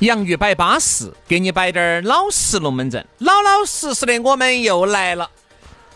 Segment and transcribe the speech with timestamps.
[0.00, 5.30] 洋芋摆巴适，给你摆点儿老实龙门阵，老老实实的，我们又来了。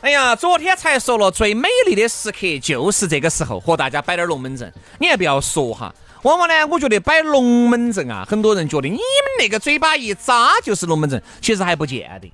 [0.00, 4.72] 哎呀，昨天才说了，最美丽的时刻就是这个时候，和大家摆点儿龙门阵。
[5.00, 9.02] 你还不要说哈，往往呢，我觉得摆龙门阵啊，很多人觉得你们
[9.40, 12.32] 那个嘴巴一扎就是龙门阵，其实还不见得。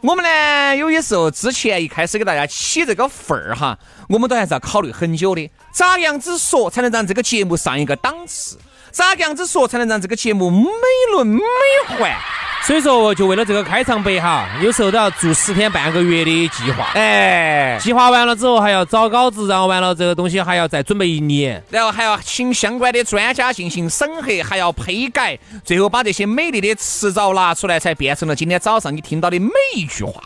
[0.00, 3.76] 我们呢，有些时候之前一开始给大家起这个份儿哈，
[4.08, 8.58] 我们都还是要考虑很久的，咋样子说才能让这个节目上一个档次？
[8.92, 10.68] 咋个样子说才能让这个节目美
[11.12, 11.40] 轮美
[11.88, 12.47] 奂？
[12.62, 16.88] 所以说，就为了这个开场白哈，有时候都要做十天半个月的计划。
[16.94, 30.20] 哎，计划完了之后还要找稿子，然后完了这个东西还要再准备一年，然后还要请相关的专家进行审核，还要批改，最后把这些美丽的词藻拿出来，才变成了今天早上你听到的每一句话。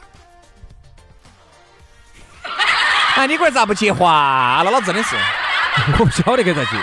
[3.14, 4.70] 哎，你龟儿咋不接话了？
[4.70, 5.14] 老子真的是，
[6.00, 6.76] 我不晓得该咋接。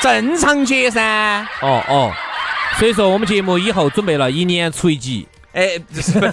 [0.00, 2.12] 正常接噻，哦哦，
[2.78, 5.70] 所以说我们节目以后准备了一年出一集，哎，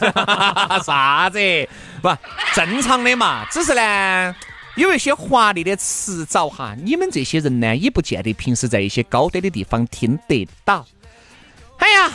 [0.86, 1.40] 啥子？
[2.04, 2.16] 不
[2.54, 4.36] 正常的嘛，只是呢，
[4.76, 10.86] 有一些华丽的词藻哈，你们这些人呢，也不见得平时在一些高端的地方听得到。
[11.78, 12.12] 哎呀，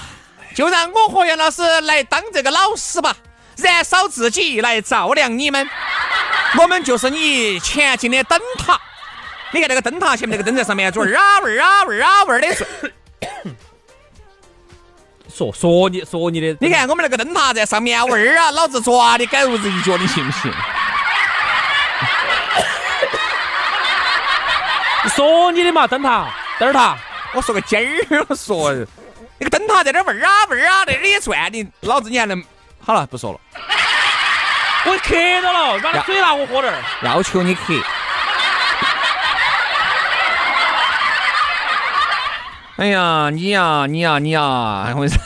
[0.54, 3.16] 就让我和杨老师来当这个老师吧，
[3.56, 5.68] 燃烧自己来照亮你们，
[6.56, 8.80] 我们就是你前进的灯塔。
[9.52, 12.46] 你看那个灯塔前面那个灯在上面，就啊味儿啊味儿啊味儿的
[15.40, 20.52] 说说你说你的，你看我们那个灯塔在上面，味儿啊， 老子抓你狗子一脚，你信不信？
[25.16, 26.94] 说你的嘛，灯塔灯塔，
[27.32, 28.70] 我说个鸡儿，我说
[29.38, 32.44] 那个灯塔在这味儿啊味儿啊在这里转，你老子你还能
[32.84, 33.40] 好了不说了，
[34.84, 37.72] 我渴到了，把那水拿我喝点儿，要求你渴。
[42.80, 45.20] 哎呀，你呀，你呀，你呀，我跟你说，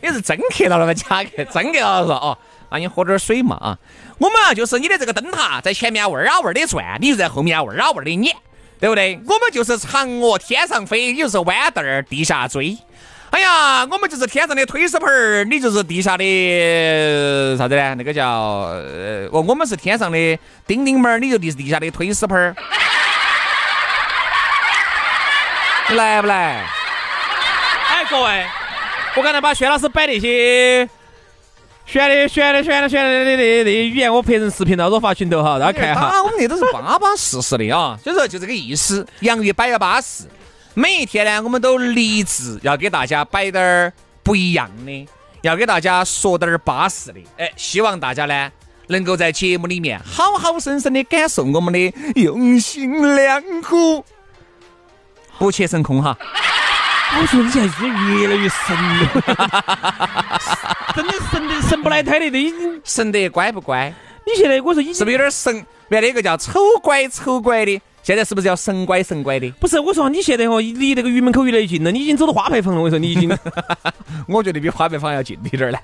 [0.00, 0.94] 你是真客到了吗？
[0.94, 1.44] 假客？
[1.44, 2.38] 真客了说哦，
[2.70, 3.78] 那你喝点水嘛啊。
[4.16, 8.34] 我们啊，就是你的这个灯塔在前面味儿啊味儿的转，你就在后面味儿啊味儿的撵，
[8.80, 9.20] 对不对？
[9.26, 12.78] 我们就是嫦娥天上飞，你就是豌豆儿地下追。
[13.28, 17.94] 哎呀，我们就是天上的推屎盆儿，你就是地下的啥子呢？
[17.96, 22.56] 那个叫呃，哦，我们是天上的叮叮猫儿，你就地地下的推屎盆儿。
[25.90, 26.66] 你来不来？
[27.90, 28.46] 哎，各位，
[29.16, 30.88] 我刚才把薛老师摆那些
[31.84, 36.22] 选的、选的、选的、选的那那那语言，我拍成视频到时候发群头哈，大家看哈。
[36.22, 39.06] 我们那都是巴巴适适的啊，所以说就这个意思。
[39.20, 40.24] 洋芋摆要巴适，
[40.72, 43.92] 每一天呢，我们都立志要给大家摆点儿
[44.22, 45.06] 不一样的，
[45.42, 47.20] 要给大家说点儿巴适的。
[47.36, 48.50] 哎，希望大家呢
[48.86, 54.02] 能够在节目里面好好生生的感受我们的用心良苦。
[55.38, 56.16] 不切神空哈！
[57.20, 60.40] 我觉得你现在是越来越神了，
[60.96, 63.92] 真的神的神不来胎的，都已经神得乖不乖？
[64.26, 65.64] 你现在我说已经是不是有点神？
[65.88, 69.48] 原来一个叫丑乖丑乖的，现在是不是叫神乖神乖的？
[69.60, 72.80] 不是，我说你现在哦，离那个玉门口越来越近了，你已经走到花牌坊了。
[72.80, 73.30] 我说你已经，
[74.26, 75.78] 我觉得比花牌坊要近一点儿了。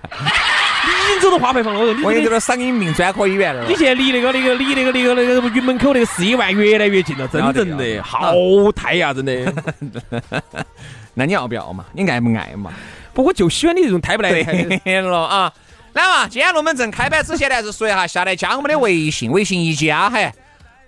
[0.90, 3.66] 已经走到花牌坊了，我说我有点嗓音病专科医院了。
[3.68, 8.34] 你现在离那个那个离那个那个那个云门口那个四一万越来越近了，真正的好
[8.74, 9.52] 太呀，真的。
[11.14, 11.84] 那你要不要嘛？
[11.92, 12.72] 你爱不爱嘛？
[13.12, 15.52] 不，我就喜欢你这种太不来对了啊！
[15.92, 20.32] 来嘛，今天龙门阵开摆之前呢，还是说一下，下来加我们的微信，微信一加，嘿。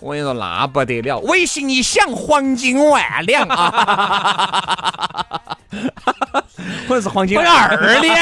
[0.02, 1.20] 我跟你说，那不得了！
[1.20, 5.40] 微信一响，黄金万两啊！
[6.88, 8.16] 可能是黄金二两，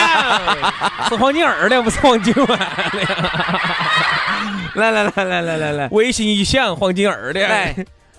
[1.08, 2.58] 是黄金二两，不是黄金万
[2.92, 3.08] 两。
[4.74, 7.48] 来来来来来来来，微信一响，黄金二两。
[7.48, 7.74] 来，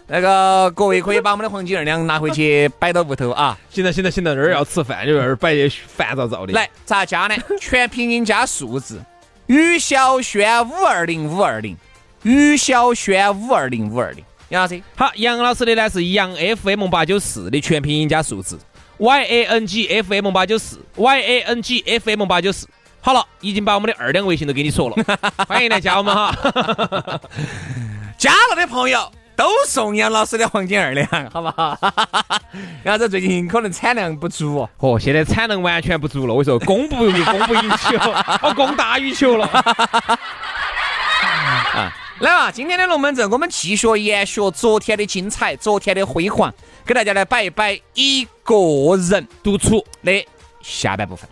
[0.07, 3.55] 那个各位可以把我们的黄金二两拿回去摆到屋头啊。
[3.69, 6.53] 行了行了行了，这儿要吃饭，就在这儿摆些烦躁躁的。
[6.53, 7.35] 来，咋加呢？
[7.59, 8.99] 全拼音加数字。
[9.45, 11.77] 于小轩五二零五二零，
[12.23, 14.81] 于小轩五二零五二零，杨老师。
[14.95, 18.59] 好，杨老师的呢是杨 FM 八九四的全拼音加数字
[18.97, 22.67] ，Y A N G F M 八九四，Y A N G F M 八九四。
[23.03, 24.95] 好了，已经把我们的二两微信都给你说了，
[25.47, 26.31] 欢迎来加我们哈。
[28.15, 31.75] 加了的朋友都送杨老师的黄金二两，好不好？
[32.85, 34.69] 杨子最近可能产量不足哦。
[34.77, 37.97] 哦，现在产能完全不足了，我说供不供不应求，
[38.43, 39.47] 哦，供大于求了。
[41.73, 41.91] 啊，
[42.21, 46.53] 来吧，今天的龙门阵我们继续延续昨天的精彩，昨天的辉煌，
[46.85, 48.55] 给大家来摆一摆一个
[49.09, 50.23] 人独处的
[50.61, 51.27] 下半部分。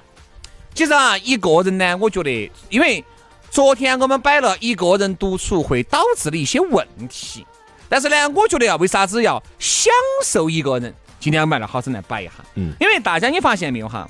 [0.74, 3.06] 其实啊，一个人呢，我觉得，因为
[3.52, 7.46] 昨天我们摆了一个人独处会导致的一些问题，
[7.88, 9.94] 但是呢，我觉得要为啥子要享
[10.26, 10.92] 受一个人？
[11.20, 12.32] 今天我们来好生来摆一下。
[12.56, 14.10] 嗯，因为大家你发现没有哈，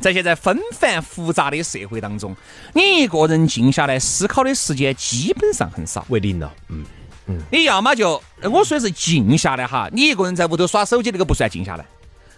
[0.00, 2.34] 在现在纷繁复杂的社会当中，
[2.74, 6.52] 你一个人静下来思考的时间基本上很少，为零了。
[6.68, 6.84] 嗯
[7.26, 11.84] 嗯，你要么就我说的是静下来哈，你一个人在屋头耍手机那个不算静下来，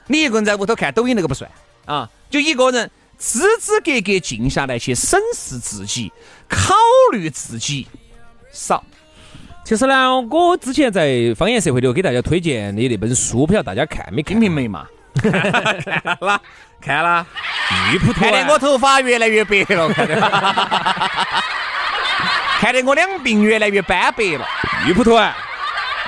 [0.06, 1.50] 你一个人在屋头看抖音那个不算
[1.84, 2.90] 啊，就一个人。
[3.16, 6.12] 支支格格静下来去审视自己，
[6.48, 6.74] 考
[7.12, 7.86] 虑自己
[8.52, 8.84] 少。
[9.64, 14.20] 其实呢，我之前在方言社会里给大家推荐的那本书，不晓得大家看没？
[14.20, 14.88] 听明白嘛，
[15.30, 16.40] 看了
[16.80, 17.26] 看了，
[17.92, 18.30] 玉蒲团。
[18.30, 20.14] 看得我头发越来越白了，看得，
[22.60, 24.46] 看得我两鬓越来越斑白了。
[24.86, 25.34] 玉蒲团，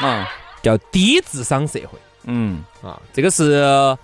[0.03, 0.25] 嗯，
[0.63, 1.99] 叫低智商社会。
[2.25, 3.97] 嗯啊，这个是。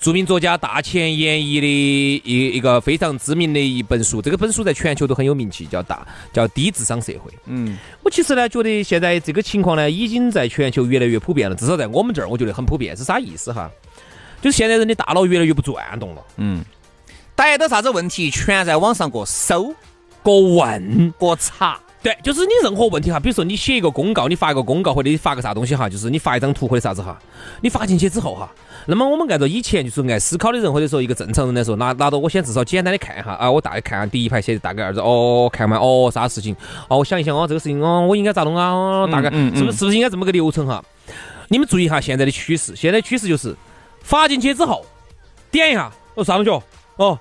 [0.00, 6.00] 著名作家大前研一的一一个非常知名的一本书，这个本书在全球都很有名气，叫大
[6.32, 7.30] 叫低智商社会。
[7.44, 12.96] 嗯，我其实呢觉得现在这个情况呢已经在全球越来越普遍了，至少在我们这儿我觉得很普遍。
[12.96, 13.70] 是啥意思哈？
[14.40, 16.22] 就是现在人的大脑越来越不转动了。
[16.36, 16.64] 嗯，
[17.34, 19.74] 逮到啥子问题全在网上过搜、
[20.22, 21.78] 过问、过查。
[22.02, 27.18] 对，就是你任何问题哈，比如说你写一个公告，你发一个公告或者你发个啥东西哈，就是你发一张图或者啥子哈，
[27.60, 28.50] 你发进去之后哈。
[28.86, 36.56] 那么我们按照以前就是爱思考的人，或者说一个正常人来说，拿拿到我先至少简单的看一下啊，我大概看下第一排写的大概二字，哦，看完哦啥事情，
[36.88, 38.70] 哦，我想一想哦这个事情哦我应该咋弄啊？
[38.70, 40.82] 哦，大概是不是是不是应该这么个流程哈？
[41.48, 43.54] 你们注意一下现在的趋势，现在趋势就是
[44.10, 44.84] 发进去之后
[45.52, 46.50] 点一下哦上去
[46.96, 47.16] 哦，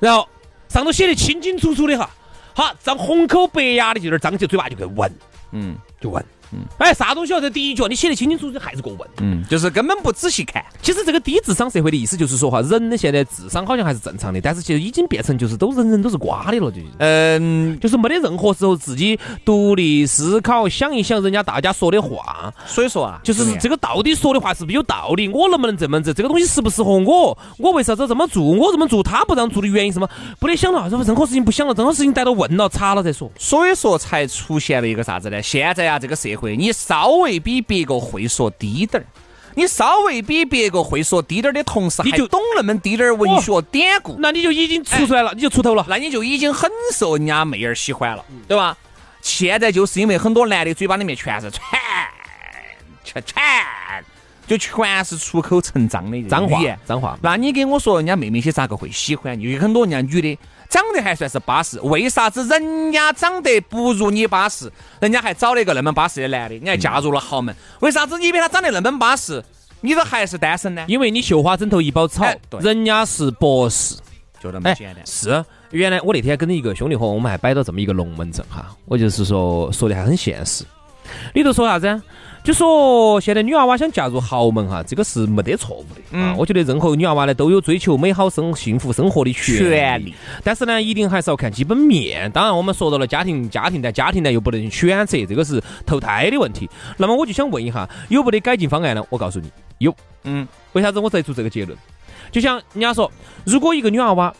[0.00, 0.26] 然后
[0.66, 2.08] 上头写的清清楚楚的哈，
[2.54, 5.12] 好，张红口白牙的就在张起嘴巴就给闻，
[5.52, 6.24] 嗯，就问。
[6.56, 7.40] 嗯，哎，啥东西哦？
[7.40, 9.08] 这第一句你写的清清楚楚，还是过问？
[9.20, 10.64] 嗯，就是根本不仔细看。
[10.80, 22.52] 其实这个低智商社会的意思就是说哈，人的现在智商好像还是正常的，但是其实已经变成就是都人人都是瓜的了，就嗯，就是没得任何时候自己独立思考，想一想人家大家说的话。
[22.66, 25.28] 所以说啊，就是这个到底说的话是不是有道理？
[25.28, 26.14] 我能不能这么子？
[26.14, 27.36] 这个东西适不适合我？
[27.58, 28.42] 我为啥子这么做？
[28.42, 30.08] 我这么做他不让做的原因什么？
[30.38, 33.30] 不得想了，任何事情不想了，任何事情待到问了查了再说。
[33.38, 35.42] 所以说才出现了一个啥子呢？
[35.42, 37.16] 现在啊，这个社会你稍。
[37.16, 39.06] 微比别个会说低点儿，
[39.54, 48.76] 你稍微比别个会说低点儿的同时，你就懂那么低点儿文学典故，那你就已经出出来了，你就出头了，那你就已经很受人家妹儿喜欢了，对吧？
[49.22, 51.60] 现在就是因为很多男的嘴巴里面全是全
[53.02, 53.42] 全全，
[54.46, 57.18] 就全是出口成脏的脏话，脏话。
[57.22, 59.40] 那你给我说，人家妹妹些咋个会喜欢？
[59.40, 60.38] 有很多人家女的。
[60.68, 64.70] 长得还算是巴适，为啥子人家长得不如你巴适，
[65.00, 67.54] 人家还找了一个那么巴适的男的，你还嫁入了豪门？
[67.80, 69.42] 为啥子你比他长得那么巴适，
[69.80, 70.84] 你都还是单身呢？
[70.88, 72.26] 因为你绣花枕头一包草，
[72.60, 73.96] 人家是博士，
[74.40, 75.06] 就那么简单。
[75.06, 80.64] 是，原来我那天跟一个兄弟伙，我们还摆到这么一个龙门阵哈，我就是说说的还很现实。
[81.34, 82.02] 里头说啥子？
[82.46, 86.32] 就说现在女娃娃想嫁入豪门哈，这个是没得错误的啊。
[86.38, 92.30] 我觉得任何女娃娃呢都有追求美好生幸福生活的权利，但是呢，一定还是要看基本面。
[92.30, 96.70] 当然，我们说到了家庭，家庭但家庭呢又不能选择，这个是投胎的问题。
[96.96, 99.04] 那么我就想问一下，有没得改进方案呢？
[99.10, 99.92] 我告诉你，有。
[100.22, 101.76] 嗯，为啥子我得出这个结论？
[102.30, 103.10] 就像人家说，
[103.44, 104.32] 如果一个女娃娃，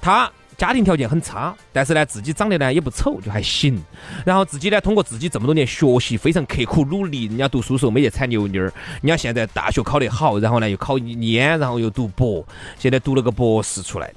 [0.00, 0.32] 她。
[0.62, 3.82] 家庭条件很差，但是呢，自己长得呢也不丑，就还行。
[4.24, 7.24] 然后自己呢，通过自己这么多年学习，非常刻苦努力。
[7.24, 12.46] 人家读书时候没去踩牛牛儿，人家现在大学考得好，然后呢又考研，然后又读博，
[12.78, 14.08] 现在读了个博士出来。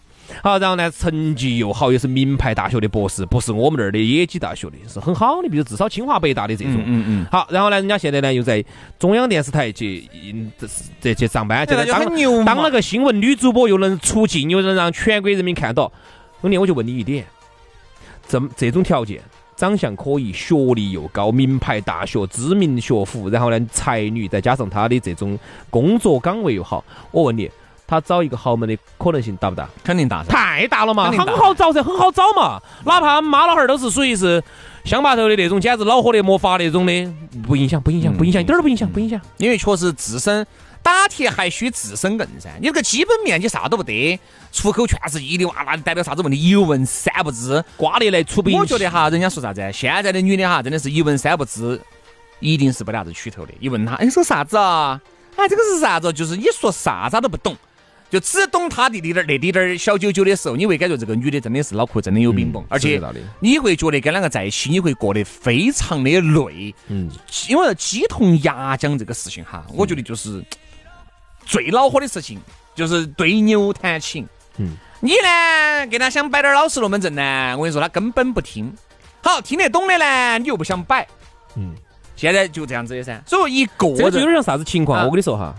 [0.44, 6.76] 好，然后呢成绩又好，又是名牌大学的博士，不是我们那儿的野鸡大学的，是很好的，比如至少清华北大的这种。
[6.86, 7.26] 嗯嗯。
[7.32, 8.64] 好，然后呢，人家现在呢又在
[9.00, 10.08] 中央电视台去，
[11.02, 15.92] 这去上班，现在当当了个新闻女主播，又能出镜，又能让全国人民看到。
[16.42, 17.26] 兄弟，我就问你一点，
[18.28, 19.22] 这这种条件，
[19.56, 25.38] 长相可以，学历又高，名牌大学、知名学府，然后呢才女，再加上他的这种
[25.70, 27.50] 工作岗位又好，我问你，
[27.88, 29.68] 他找一个豪门的可能性大不大？
[29.84, 30.24] 肯定大。
[30.24, 32.62] 太大了嘛，很好找噻，很好找嘛。
[32.86, 34.44] 哪怕妈老汉儿都是属于是
[34.84, 37.14] 乡坝头的那种，简直恼火的没法那种的，
[37.46, 39.20] 不影响，不影响，不影响，一点儿都不影响，不影响。
[39.38, 40.46] 因为确实自身
[40.86, 44.20] 打铁还需自身硬噻，你这个基本面你啥都不得，
[44.52, 46.40] 出口全是一的哇，那代表啥子问题？
[46.40, 47.64] 一问三不知。
[47.76, 48.60] 瓜得来出不赢。
[48.60, 49.68] 我觉得哈，人家说啥子？
[49.74, 51.82] 现在的女的哈，真的是一问三不知，
[52.40, 53.54] 一定是不得啥子取头的。
[53.60, 55.02] 一问她，哎，说啥子啊？
[55.36, 56.14] 啊，这个是啥子？
[56.14, 57.58] 就是你说啥子她都不懂，
[58.12, 63.02] 就只懂她的那点儿那滴点儿小九九的时候，你会感觉这个女的真的是脑壳真的有冰崩，而且
[63.40, 66.76] 你会觉得跟两个在一起，你会过得非常的累。
[66.90, 67.10] 嗯，
[67.50, 70.46] 因为鸡同鸭讲这个事情哈，我觉得就是
[71.46, 72.40] 最恼火的事情，
[72.74, 74.28] 就是对牛弹琴。
[74.58, 78.74] 嗯，你呢，给他想摆点儿老实龙门阵呢，我跟你说，他根本不听。
[79.22, 81.08] 好，听得懂的呢，你又不想摆。
[81.56, 81.74] 嗯，
[82.16, 83.22] 现在就这样子的噻。
[83.26, 85.00] 所以一个人这个就有点像啥子情况？
[85.00, 85.54] 啊我跟你说哈，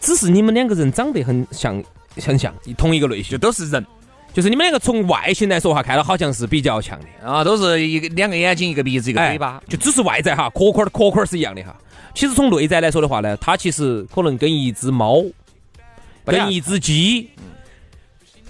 [0.00, 1.82] 只是你们两个人长得很像，
[2.22, 3.84] 很像同一个类型就，都是人
[4.32, 7.28] 就是你们两个从外形来说哈，看到好像是比较像的。
[7.28, 9.60] 啊，都是一个两个眼睛，一个鼻子，一个哎嘴巴。
[9.68, 11.76] 就只是外在哈，壳壳儿壳壳儿是一样的哈。
[12.14, 15.24] 其实从内在来说的话呢，它其实可能跟一只猫、
[16.24, 17.28] 跟一只鸡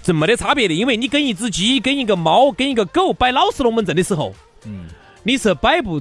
[0.03, 0.73] 这没得差别的。
[0.73, 4.33] 因为你跟一只鸡、跟一个猫、跟一个狗摆老实龙门阵的时候，
[4.65, 4.85] 嗯，
[5.23, 5.99] 你是摆不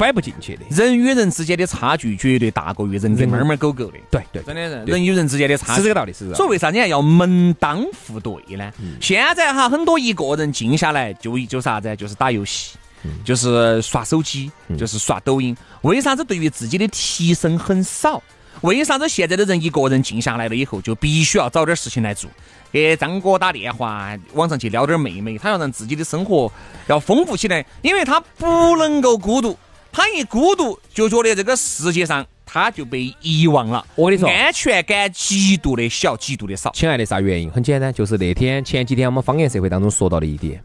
[0.00, 0.62] 到、摆不进去的。
[0.70, 3.98] 人与人之间的差距绝对大过于人跟猫猫狗狗的。
[4.10, 6.36] 对对，真的是对人与人之间的差距是这个道理，是不是。
[6.36, 8.72] 所以为啥你还要门当户对呢？
[9.00, 12.76] 现在哈，很多一个人静下来就就啥子，就是打游戏，
[13.24, 15.56] 就是刷手机，就是刷抖音。
[15.82, 18.22] 为啥子对于自己的提升很少？
[18.62, 22.30] 为啥子现在的人一个人静下来了以后，就必须要找点事情来做？
[22.72, 26.52] 给张哥打电话，网上去撩点妹妹，他要让自己的生活
[26.86, 29.58] 要丰富起来，因为他不能够孤独。
[29.92, 33.84] 他一孤独，就觉得这个世界上他就被遗忘了。
[33.94, 36.70] 我跟你说安全感极度的小，极度的少。
[36.72, 37.50] 亲爱的，啥原因？
[37.50, 40.62] 很简单，就是那天前几天我们方言社会当中说到的一点，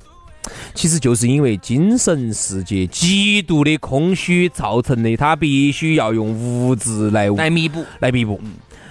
[0.74, 7.84] 其实就是因为精神世界极度的空虚造成的，他必须要用物质来来弥补。
[8.00, 8.40] 来弥补。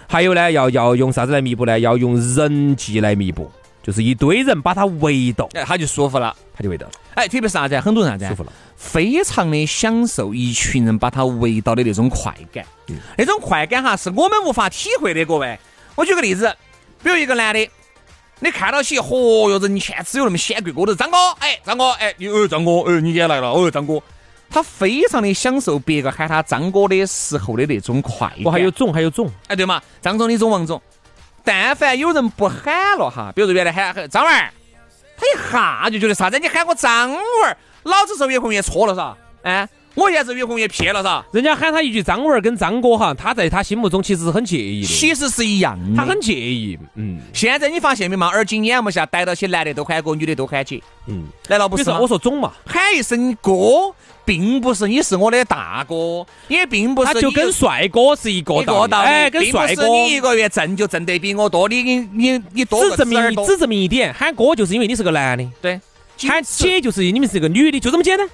[0.07, 1.79] 还有呢，要要用啥子来弥补呢？
[1.81, 3.51] 要用人际来弥补，
[3.85, 6.35] 就是一堆人把他围到，哎，他就舒服了。
[6.57, 7.83] 他就围到了，哎，特别是啥子啊？
[7.83, 8.29] 很多人啥子啊？
[8.31, 8.53] 舒服了。
[8.77, 15.59] 非常的享受一群人把他围到的那种快感，嗯那种快感哈是我们无法体会的，各位。
[15.97, 16.55] 我举个例子，
[17.03, 17.69] 比如一个男的，
[18.41, 24.01] 你看到起，嚯哟，人前只有那么显贵，我头张哥，哎，张哥，哎，你呃，张哥，哎，你也来了，哦，张哥，
[24.49, 28.45] 他非常的享受别个喊他张哥的时候的那种快感。
[28.45, 30.81] 我还有种，还有种，哎，对嘛，张总、李总、王总，
[31.45, 34.51] 但凡有人不喊了哈，比如说原来喊张文儿，
[35.17, 36.39] 他一下就觉得啥子？
[36.39, 45.97] 你喊我张文儿，老子是越混越错了噻，哎，我现在是越红越撇了噻，人家喊他一句张文儿跟张哥哈，他在他心目中其实是很介意的，其实是一样的。
[45.97, 47.21] 他很介意，嗯。
[47.33, 48.27] 现在你发现没嘛？
[48.27, 51.25] 耳今眼目下逮到起男的都喊哥，女的都喊姐，嗯。
[51.49, 53.53] 难道不是我说总嘛，喊一声哥，
[54.25, 59.83] 并不是你是我的大哥，也并不是他就跟帅哥是一个道理，哎，跟帅哥。
[59.85, 65.81] 是你一个月挣就挣得比我多，你你你你多只证明只证明一点，喊哥就是因为你是个男的，对，
[66.29, 68.29] 喊姐就是你们是个女的，就这么简单，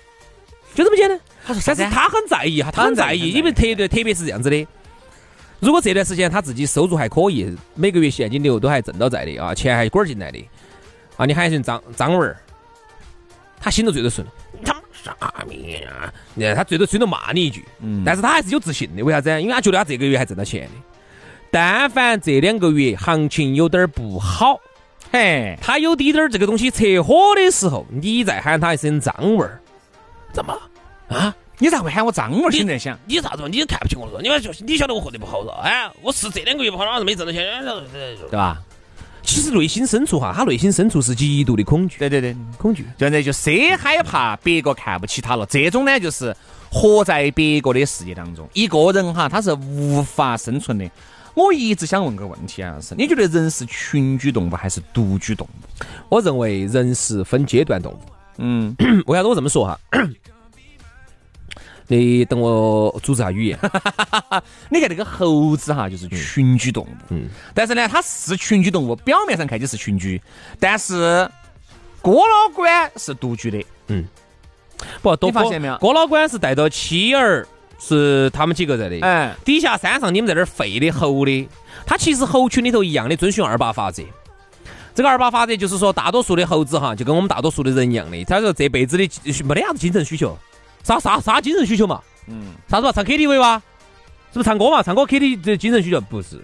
[0.75, 1.21] 就这么简单。
[1.45, 4.67] 他说但是他很在意哈，他很在意，因为特别特别是这样子的。
[5.59, 10.39] 如果这段时间他自己收入还可以，每个月现金流都还挣到在的啊，钱还滚儿进来的
[11.17, 12.37] 啊，你喊一声张张文儿，
[13.61, 16.13] 他心头最多顺，你他妈啥命啊？
[16.35, 19.31] 你看他最多最多骂你一句，嗯但是他还是有自信的，为啥子？
[19.41, 20.73] 因为他觉得他这个月还挣到钱的。
[21.51, 24.59] 但凡这两个月行情有点儿不好，
[25.11, 29.61] 嘿，他有滴点儿这个东西撤火的时候，你再喊他一声张文儿，
[30.33, 30.57] 怎么
[31.15, 31.35] 啊？
[31.59, 32.51] 你咋会喊我张娃儿？
[32.51, 33.49] 心在想，你啥子嘛？
[33.49, 34.21] 你看不起我了？
[34.23, 35.61] 你们就你晓得我活得不好了？
[35.63, 37.63] 哎，我是这两个月不好，老子没挣到钱。
[37.63, 38.59] 对吧？
[39.23, 42.87] 其实内心深处哈，他内心深处是极度的恐惧，对对对，恐惧。
[42.99, 45.45] 现在就谁害怕别个看不起他了。
[45.45, 46.35] 这种呢，就是
[46.71, 48.49] 活在别个的世界当中。
[48.55, 50.91] 一个人哈，他是无法生存的。
[51.35, 55.85] 我一直想问个问题啊，是你觉得人是群居动物还是独居动物？
[56.09, 57.99] 我认为人是分阶段动物。
[58.39, 58.75] 嗯，
[59.07, 59.79] 为啥子我这么说哈？
[61.91, 63.59] 你等我组织下语言。
[64.71, 66.89] 你看那个猴子哈，就是群居动物。
[67.09, 70.23] 嗯，但是呢，它是群居动物，表面上看起是群居，
[70.61, 71.29] 但是
[72.01, 73.61] 郭老倌是独居的。
[73.89, 74.07] 嗯
[75.03, 77.45] 不，多你发现没有郭老倌是带着妻儿，
[77.81, 79.01] 是他们几个在的。
[79.01, 81.49] 哎，底下山上你们在这儿吠的吼的，
[81.85, 84.05] 它其实猴群里头一样的遵循二八法则。
[84.95, 89.09] 这个二八法则就是说，大多数的猴子哈，就跟我们大多数的人一样的，他说这辈子的
[89.45, 90.39] 没得啥子精神需求，
[90.83, 92.01] 啥啥啥精神需求嘛？
[92.27, 92.93] 嗯，啥子嘛？
[92.93, 93.59] 唱 KTV 哇？
[94.33, 94.83] 是不是唱歌嘛？
[94.83, 96.41] 唱歌 KTV 这精神需求不是？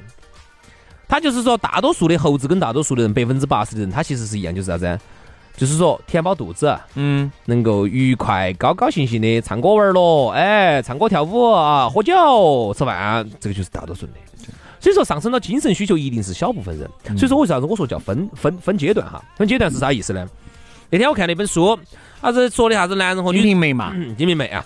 [1.09, 4.99] 他就是说，大多数的猴子跟大多数的人，百分之八十的人，他其实是一样，就是啥子？
[5.57, 14.21] 就是说填饱肚子，嗯，能够愉快、高高兴兴的唱歌玩儿咯，哎，唱歌跳舞啊，喝酒吃饭，这个就是大多数人的。
[14.81, 16.91] 所以说，上升到精神需求一定是小部分人。
[17.17, 19.25] 所以说，为啥子我说叫分分分阶段哈？
[19.37, 20.29] 分阶段是啥意思呢？
[20.91, 21.79] 那天我看了一本书，
[22.21, 24.65] 他是说的啥子男人和女金瓶梅嘛，金瓶梅啊，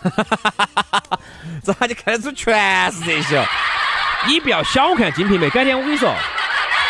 [1.64, 3.44] 这下就看得出全是这些。
[4.28, 6.14] 你不要小看金瓶梅，改天我跟你说，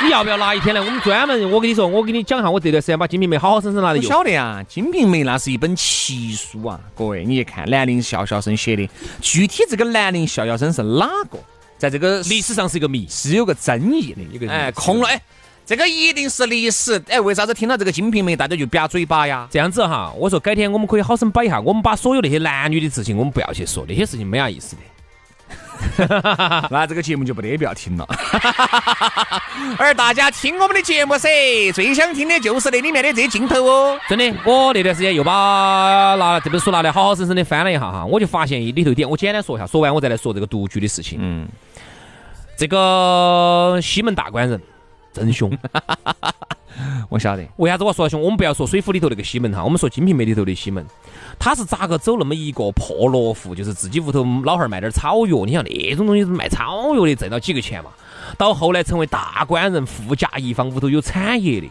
[0.03, 0.81] 你要不要拿一天来？
[0.81, 4.05] 我们专门，我跟你说，我给你讲下，我这段时间把金瓶梅好好生生拿来用。
[4.05, 8.89] 晓得啊，金瓶梅那是一本奇书啊，各位，你一看，兰陵笑笑生写的，
[9.21, 11.39] 具体这个兰陵笑笑生是哪个？
[11.79, 15.21] 在这个历史上是一个谜，是有个争议的，一个哎空了哎，
[15.71, 19.47] 这个一定是历史哎，为啥子听到这个《金瓶梅》大家就瘪嘴巴呀？
[19.53, 24.83] 这样子哈，我说改天我们可以好生摆一下，我们把所有那些男女的事情我们不要去说，那些事情没啥意思的。
[26.73, 28.05] 那这个节目就不得不要听了。
[29.79, 31.29] 而大家听我们的节目噻，
[31.73, 33.97] 最想听的就是那里面的这些镜头哦。
[34.09, 41.21] 真的，我那段时间又把拿这本书拿来好好生生的翻了一下哈，我就发现里头点，我简单说一下，说完我再来说这个独居的事情。
[41.23, 41.47] 嗯。
[42.59, 44.61] 这个西门大官人
[45.13, 45.51] 真凶，
[47.09, 47.47] 我晓得。
[47.57, 48.21] 为啥子我说凶？
[48.21, 50.85] 我们不要说水浒里头那个西门哈，我们说《金瓶梅》里头的西门，
[51.39, 53.55] 他是咋个走那么一个破落户？
[53.55, 57.91] 就是自己屋头老汉儿卖点草药，你想那种东西是卖草药的，挣到几个钱嘛？
[58.39, 61.69] 到后来成为大官人，富甲一方，屋头有产业的。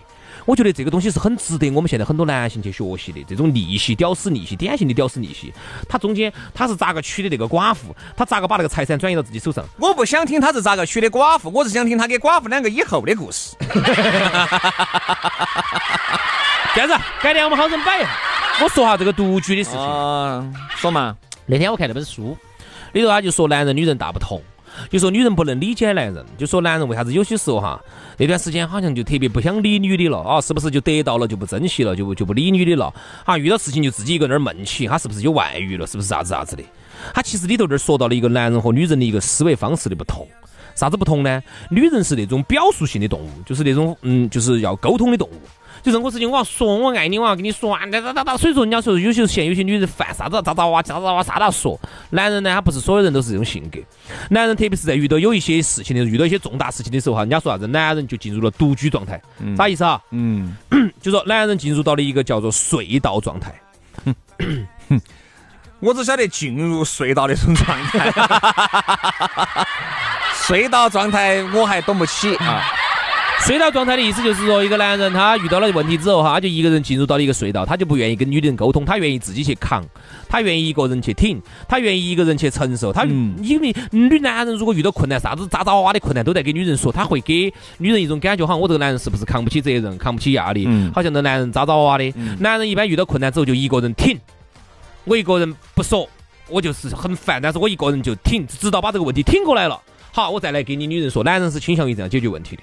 [0.50, 5.54] 我觉得这个东西是很值得我们现在很多男性去学习的，这种逆袭、屌丝逆袭、典型的屌丝逆袭。
[5.88, 7.96] 他中间他是咋个娶的那个寡妇？
[8.18, 9.64] 他咋个把那个财产转移到自己手上？
[9.78, 13.56] 我不想听他是咋个娶的寡妇，我是想听他跟寡妇两个以后的故事。
[16.74, 18.10] 这样子，改天我们好生摆一下。
[18.64, 19.80] 我说下这个独居的事情。
[20.78, 21.16] 说嘛，
[21.46, 22.36] 那天我看那本书，
[22.94, 24.42] 里头他就说男人女人大不同。
[24.90, 27.82] 就说女人不能理解男人，就说男人为啥子有些时候哈，
[28.18, 30.42] 那段时间好像就特别不想理女的了啊？
[30.42, 32.94] 是不是就得到了就不珍惜了，就就不理女的了？
[33.26, 35.86] 啊，遇到事情就自己一个那儿闷起，他是不是有外遇了？
[35.88, 36.64] 是不是啥子啥子的？
[37.14, 40.28] 他其实里头这儿说到了一个男人和女人的一个思维方式的不同，
[40.76, 41.42] 啥子不同呢？
[41.70, 45.42] 女人是那种表述性的动物，就是那种嗯，就是要沟通的动物。
[45.82, 48.38] 就任何事情我要说，我爱你，我要跟你说啊，哒哒哒哒。
[48.38, 51.80] 所以说，人家说有些现有些女人犯啥子，咋咋哇，咋咋哇，啥都要说。
[52.10, 53.80] 男人呢，他不是所有人都是这种性格。
[54.30, 59.22] 男人特别是在遇到有一些事情的，遇到一些重大事情的时候哈，人家说啥子，男人就进入了独居状态。
[59.58, 60.02] 啥意思啊？
[60.12, 60.56] 嗯，
[61.02, 63.54] 就说男人进入到了一个叫做隧道状态。
[65.80, 68.12] 我只晓得进入隧道那种状态。
[70.44, 72.64] 隧道状态我还懂不起啊。
[73.42, 79.84] 隧道状态的意思就是说，一个男人他遇到了问题之后，哈，他就一个人进入到了一个隧道，他就不愿意跟女人沟通，他愿意自己去扛，
[80.28, 82.94] 他愿意一个人去挺，他愿意一个人去承受。
[82.94, 83.06] 他
[83.42, 92.14] 因为女男人如果遇到困难，啥子渣渣哇哇的困难都在给女人说，他会给女人一种感觉，好像我这个男人是不是扛不起责任，扛不起压力，好像这男人渣渣哇哇的。
[92.40, 94.16] 男人一般遇到困难之后就一个人挺，
[95.06, 96.08] 我一个人不说，
[96.50, 102.62] 我就是很烦，但是我一个人就挺，直到把这个问题挺过来了，好，我再来给你女人说，男人是倾向于这样解决问题的。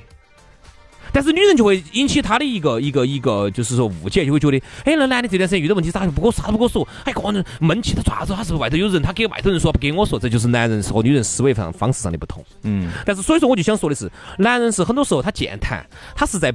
[1.12, 6.86] 但是女人就会引起她的一个一个一个，就是说误解，就会觉得，哎，那男的这段时间遇到问题咋就不跟我啥都不跟我说？
[7.04, 9.02] 哎，个人闷气，他爪子，他是不是外头有人？
[9.02, 12.44] 他给外头人说，不给我说，这就是男人和女人思维方方式上的不同。
[12.62, 12.90] 嗯。
[13.04, 16.54] 但是所以说，我就想说的是，男人是很多时候他健谈，他是在。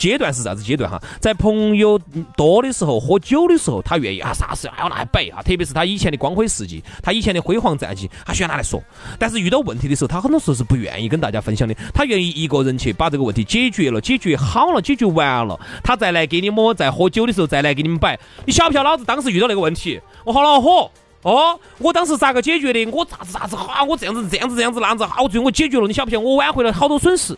[0.00, 0.98] 阶段是啥子阶段哈？
[1.20, 2.00] 在朋友
[2.34, 5.42] 多的时候，喝酒的时候，他愿意啊，啥事还要拿来摆啊。
[5.42, 8.82] 特别是他以前的光辉事迹，他以前的辉煌战绩，他喜欢拿来说。
[9.18, 11.74] 但是遇到问题的时候，他很多时候是不愿意跟大家分享的。
[11.92, 18.18] 他愿意一个人去把这个问题解决了，解决好了，解决完了，他再来给你们在喝酒的时候再来给你们摆。
[18.46, 20.90] 你晓不晓得老子当时遇到那个问题，我好恼火
[21.22, 21.60] 哦！
[21.76, 22.86] 我当时咋个解决的？
[22.86, 23.84] 我咋子咋子好？
[23.84, 25.86] 我这样子这样子这样子那样子好，最后我解决了。
[25.86, 26.24] 你晓不晓得？
[26.24, 27.36] 我挽回了好多损失。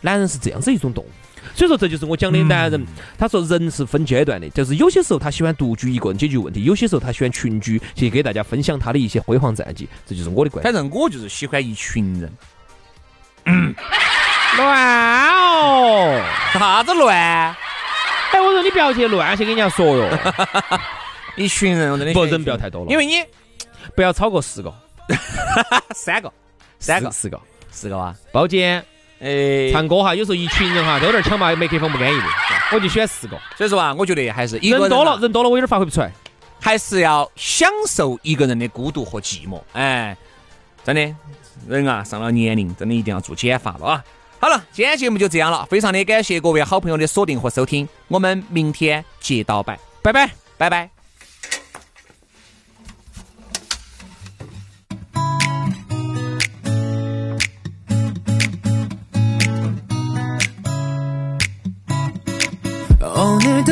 [0.00, 1.08] 男人是这样子一种动物。
[1.54, 2.86] 所以说，这就是我讲的男人。
[3.18, 9.88] 他说，人是分阶段的，就是有些时候他喜欢独居一个人解决问题，有些时候他喜欢群居，去给大家分享他的一些辉煌战绩。
[10.06, 10.72] 这就是我的观点。
[10.72, 12.32] 反正我就是喜欢一群人。
[14.56, 16.22] 乱哦，
[16.54, 17.16] 啥子乱？
[17.16, 20.18] 哎，我说你不要去乱去跟人家说哟。
[21.36, 23.14] 一群人，我真的不人不要太多了，因为你
[23.94, 24.74] 不要超过四 个，
[25.94, 26.32] 三个，
[26.78, 28.84] 三个，四个，四个啊，包间。
[29.20, 32.24] 哎，唱歌哈，有时候一群人哈都有点抢嘛，麦克风不安逸的，
[32.72, 33.38] 我就喜欢四个。
[33.56, 36.10] 所以说啊，我觉得还是人多了，人多了我有点发挥不出来，
[36.58, 39.60] 还是要享受一个人的孤独和寂寞。
[39.72, 40.16] 哎，
[40.82, 41.14] 真的，
[41.68, 44.04] 人啊上了年龄，真的一定要做减法了啊。
[44.38, 50.99] 好了，今天节目就这样了，非常的感谢各位好朋友的锁定和收听，我们明天接到拜，拜拜，拜拜。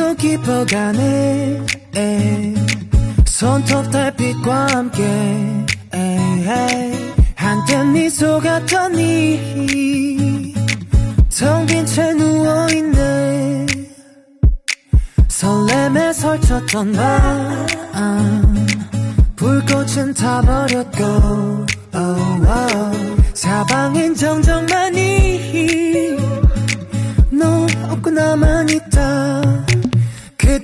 [0.09, 1.67] 오늘도 깊어가네
[1.97, 2.55] 에이.
[3.27, 5.05] 손톱 달빛과 함께.
[7.35, 9.39] 한때 미소 같더니
[11.31, 13.67] 텅빈 채 누워있네
[15.29, 17.67] 설렘에 설쳤던 밤
[19.37, 23.25] 불꽃은 타버렸고 oh, oh.
[23.35, 24.99] 사방엔 정적만이
[27.31, 28.88] 너 없고 나만 있다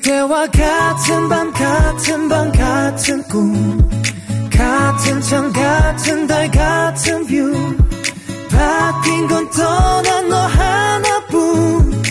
[0.04, 3.90] 그때와 같은 밤 같은 밤 같은 꿈
[4.50, 7.76] 같은 천 같은 달 같은 뷰.
[8.50, 12.02] 바뀐 건또난너 하나뿐.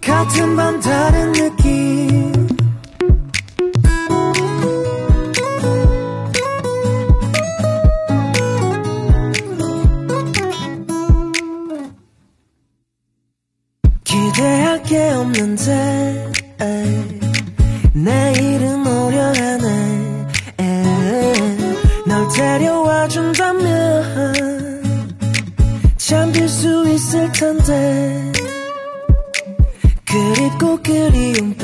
[0.00, 2.46] 같은 밤 다른 느낌.
[14.04, 17.23] 기대할 게 없는데 에이.
[17.94, 20.26] 내일은 오려 하네
[20.58, 21.32] 에이.
[22.06, 24.82] 널 데려와 준다면
[25.96, 28.32] 잠들 수 있을 텐데.
[30.04, 31.56] 그립고 그리운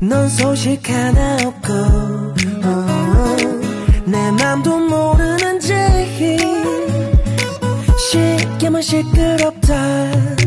[0.00, 1.72] 밤넌 소식 하나 없고
[2.64, 3.36] 어,
[4.04, 5.76] 내 맘도 모르는 죄
[8.10, 10.37] 시계만 시끄럽다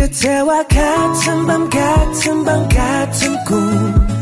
[0.00, 4.16] 그때와 같은 밤 같은 밤 같은 꿈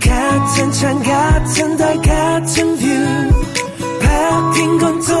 [0.00, 2.86] 같은 창 같은 달 같은 뷰
[4.00, 5.13] 바뀐 건 또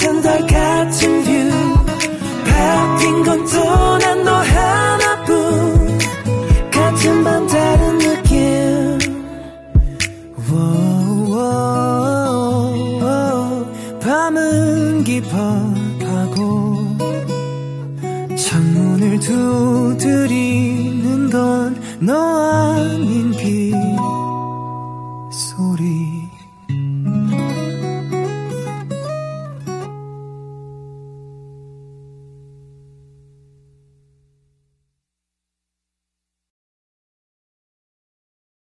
[0.00, 0.49] 等待。